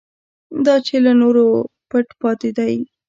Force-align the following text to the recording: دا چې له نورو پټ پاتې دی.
دا 0.65 0.75
چې 0.85 0.95
له 1.05 1.11
نورو 1.21 1.45
پټ 1.89 2.07
پاتې 2.21 2.49
دی. 2.57 2.75